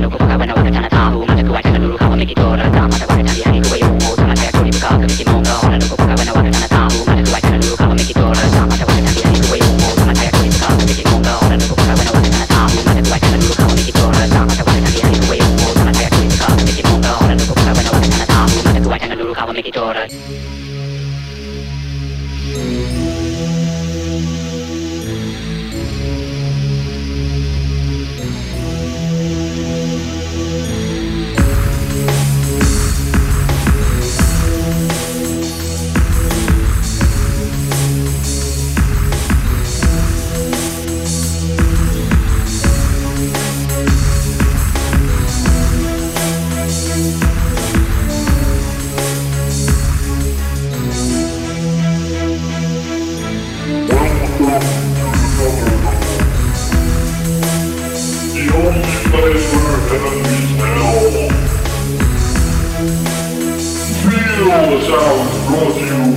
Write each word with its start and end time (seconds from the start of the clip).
loco 0.00 0.18
pues, 0.18 0.39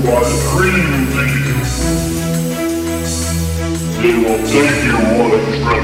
by 0.04 0.20
the 0.20 0.38
premium 0.52 1.04
they 4.02 4.14
will 4.20 4.42
take 4.46 4.84
you 4.84 4.98
one 5.18 5.44
step 5.54 5.84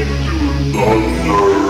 into 0.00 0.34
the 0.48 0.72
dungeon. 0.72 1.69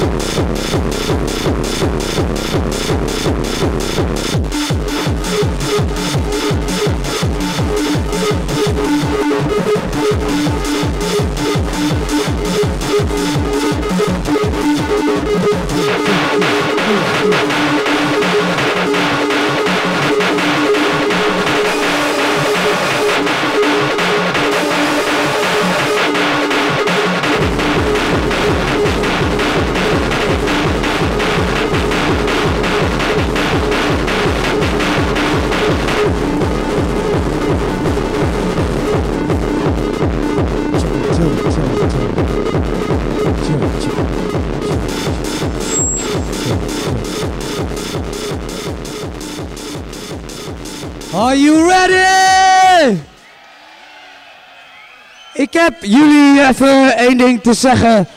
heb 55.63 55.83
jullie 55.83 56.47
even 56.47 56.97
één 56.97 57.17
ding 57.17 57.41
te 57.41 57.53
zeggen. 57.53 58.07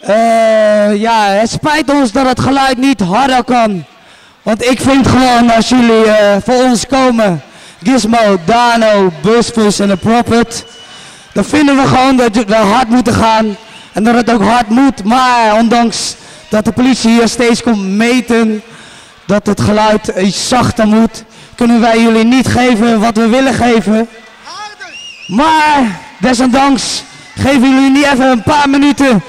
Eh, 0.00 1.00
ja, 1.00 1.26
het 1.26 1.50
spijt 1.50 1.90
ons 1.90 2.12
dat 2.12 2.26
het 2.26 2.40
geluid 2.40 2.78
niet 2.78 3.00
harder 3.00 3.44
kan. 3.44 3.84
Want 4.42 4.64
ik 4.64 4.80
vind 4.80 5.06
gewoon 5.06 5.50
als 5.50 5.68
jullie 5.68 6.04
eh, 6.04 6.36
voor 6.44 6.62
ons 6.64 6.86
komen, 6.86 7.42
Gizmo, 7.82 8.38
Dano, 8.44 9.12
Busfus 9.22 9.78
en 9.78 9.88
de 9.88 9.96
Prophet, 9.96 10.64
dan 11.32 11.44
vinden 11.44 11.76
we 11.76 11.86
gewoon 11.86 12.16
dat 12.16 12.44
we 12.44 12.54
hard 12.54 12.88
moeten 12.88 13.14
gaan. 13.14 13.56
En 13.92 14.04
dat 14.04 14.14
het 14.14 14.30
ook 14.32 14.42
hard 14.42 14.68
moet. 14.68 15.04
Maar 15.04 15.54
ondanks 15.54 16.16
dat 16.48 16.64
de 16.64 16.72
politie 16.72 17.10
hier 17.10 17.28
steeds 17.28 17.62
komt 17.62 17.88
meten 17.88 18.62
dat 19.26 19.46
het 19.46 19.60
geluid 19.60 20.12
iets 20.18 20.48
zachter 20.48 20.86
moet, 20.86 21.24
kunnen 21.54 21.80
wij 21.80 22.02
jullie 22.02 22.24
niet 22.24 22.46
geven 22.46 23.00
wat 23.00 23.16
we 23.16 23.28
willen 23.28 23.54
geven. 23.54 24.08
Maar 25.26 26.00
desondanks 26.20 27.02
geven 27.36 27.74
jullie 27.74 27.90
niet 27.90 28.04
even 28.04 28.30
een 28.30 28.42
paar 28.42 28.68
minuten. 28.68 29.22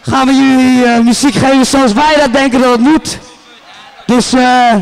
Gaan 0.00 0.26
we 0.26 0.34
jullie 0.34 0.84
eh, 0.84 1.00
muziek 1.00 1.34
geven 1.34 1.66
zoals 1.66 1.92
wij 1.92 2.14
dat 2.16 2.32
denken 2.32 2.60
dat 2.60 2.70
het 2.70 2.80
moet. 2.80 3.18
Dus 4.06 4.32
eh, 4.32 4.74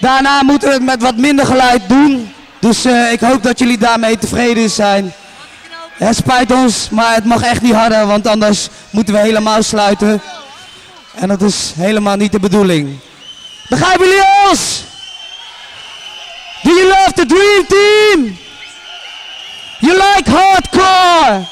daarna 0.00 0.42
moeten 0.42 0.68
we 0.68 0.74
het 0.74 0.84
met 0.84 1.02
wat 1.02 1.16
minder 1.16 1.46
geluid 1.46 1.88
doen. 1.88 2.32
Dus 2.58 2.84
eh, 2.84 3.12
ik 3.12 3.20
hoop 3.20 3.42
dat 3.42 3.58
jullie 3.58 3.78
daarmee 3.78 4.18
tevreden 4.18 4.70
zijn. 4.70 5.12
Het 5.92 6.16
spijt 6.16 6.52
ons, 6.52 6.88
maar 6.90 7.14
het 7.14 7.24
mag 7.24 7.42
echt 7.42 7.62
niet 7.62 7.74
harder, 7.74 8.06
want 8.06 8.26
anders 8.26 8.68
moeten 8.90 9.14
we 9.14 9.20
helemaal 9.20 9.62
sluiten. 9.62 10.22
En 11.14 11.28
dat 11.28 11.42
is 11.42 11.72
helemaal 11.76 12.16
niet 12.16 12.32
de 12.32 12.40
bedoeling. 12.40 12.98
Begrijpen 13.68 14.06
jullie 14.06 14.24
ons? 14.50 14.84
Do 16.62 16.70
you 16.70 16.86
love 16.86 17.12
the 17.12 17.26
Dream 17.26 17.66
Team? 17.66 18.45
You 19.80 19.96
like 19.98 20.26
hardcore? 20.26 21.46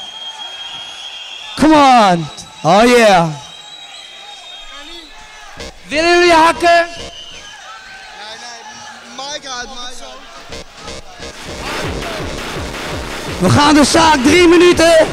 Come 1.57 1.73
on. 1.73 2.25
Oh 2.63 2.83
yeah. 2.83 3.29
Willen 5.89 6.09
jullie 6.09 6.33
hakken? 6.33 6.87
We 13.39 13.49
gaan 13.49 13.73
de 13.73 13.83
zaak 13.83 14.17
drie 14.23 14.47
minuten. 14.47 15.07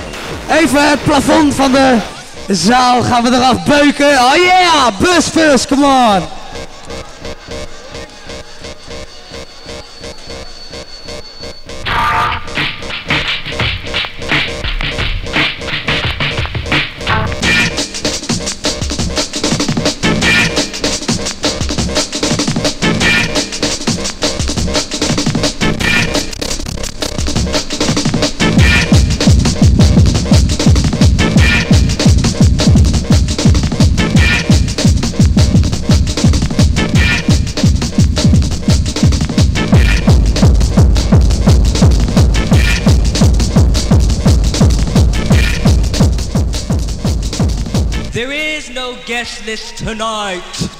Even 0.50 0.88
het 0.88 1.02
plafond 1.02 1.54
van 1.54 1.72
de 1.72 1.98
zaal 2.48 3.02
gaan 3.02 3.22
we 3.22 3.30
eraf 3.30 3.64
beuken. 3.64 4.18
Oh 4.18 4.34
yeah, 4.36 4.98
bus 4.98 5.28
first, 5.28 5.66
come 5.66 5.84
on. 5.84 6.41
business 49.44 49.72
tonight. 49.72 50.71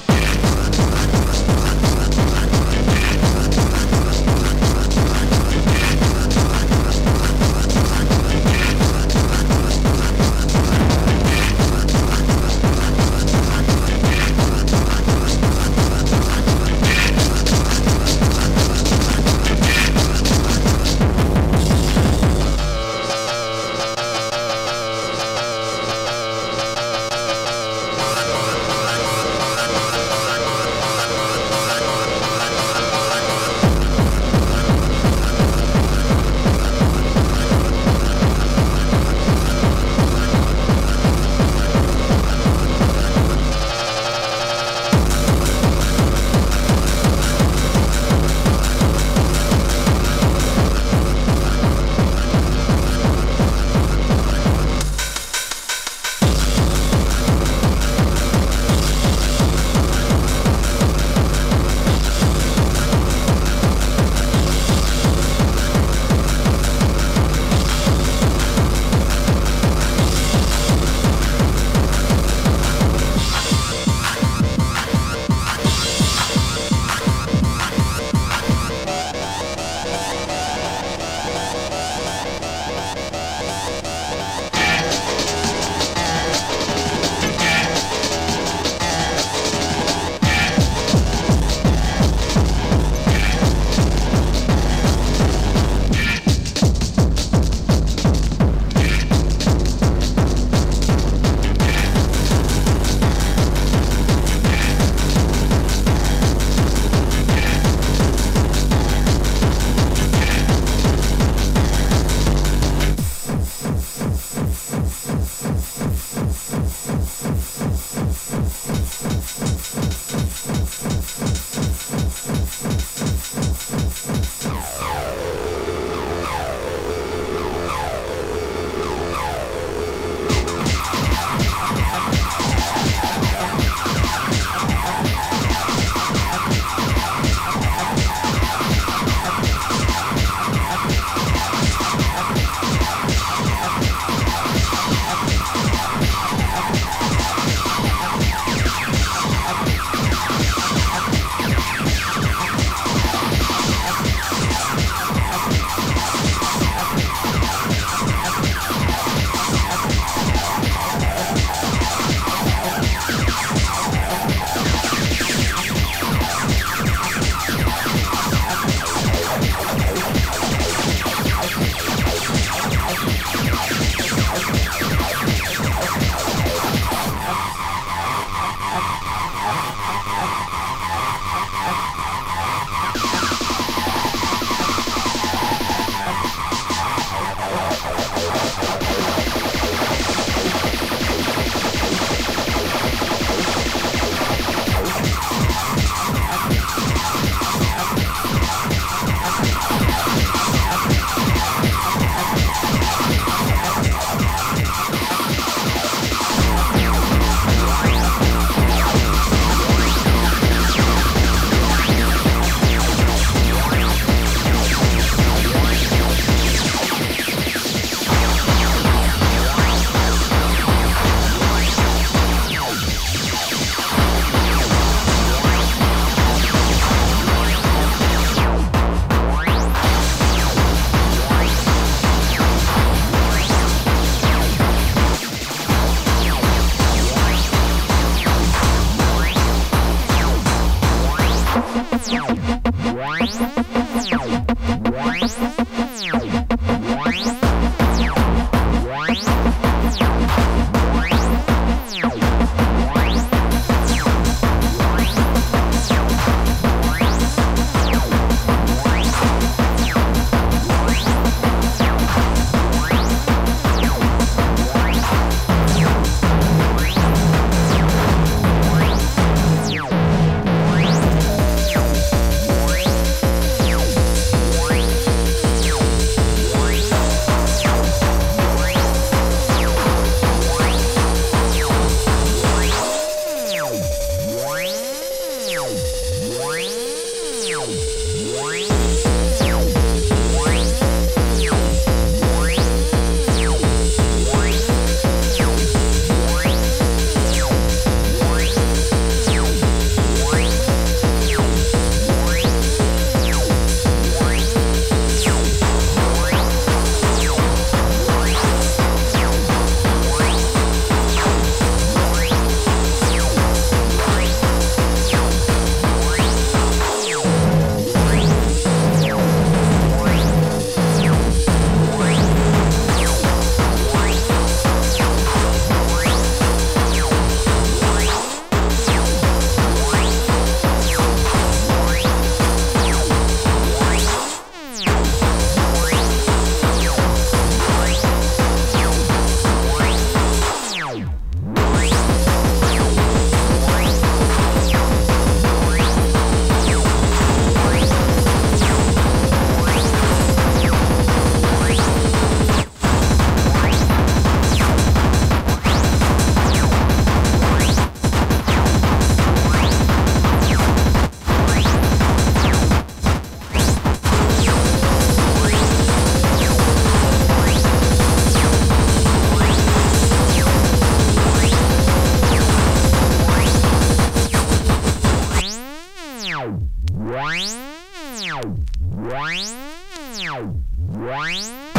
Wow. 380.13 381.72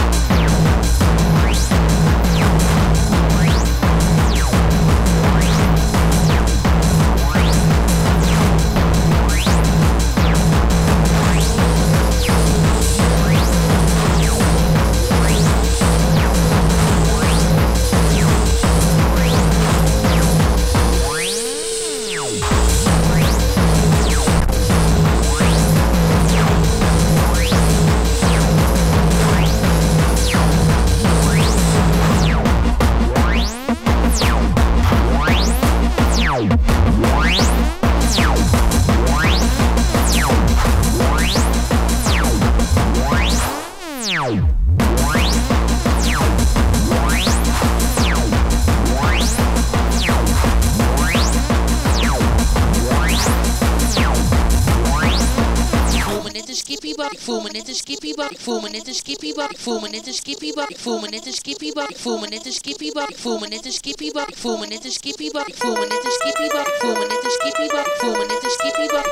minute 58.75 58.89
and 58.89 58.97
skippy 58.97 59.33
bop, 59.33 59.57
four 59.57 59.81
minute 59.81 60.05
and 60.05 60.17
skippy 60.17 60.51
bop, 60.51 60.75
four 60.75 61.01
minute 61.01 61.25
and 61.27 61.35
skippy 61.35 61.71
bop, 61.71 61.95
four 61.95 62.21
minute 62.21 62.45
and 62.45 62.53
skippy 62.53 62.91
bop, 62.91 63.15
four 63.15 63.39
minute 63.39 63.65
and 63.65 63.73
skippy 63.73 64.11
bop, 64.11 64.35
four 64.35 64.59
minute 64.59 64.85
and 64.85 64.93
skippy 64.93 65.31
bop, 65.33 65.49
four 65.53 65.75
minute 65.77 66.03
and 66.03 66.13
skippy 66.13 66.49
bop, 66.51 66.67
four 66.81 66.95
minute 66.95 67.23
and 67.23 67.33
skippy 67.33 67.69
bop, 67.71 67.87
four 68.01 68.13
minute 68.19 68.43
and 68.43 68.53
skippy 68.53 68.89
bop, 68.89 69.07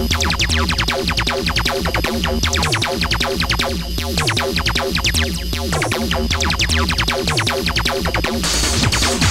Thank 0.00 0.24
you. 9.24 9.29